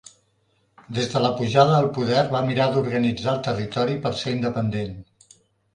[0.99, 4.99] Des de la pujada al poder va mirar d'organitzar el territori per ser independent.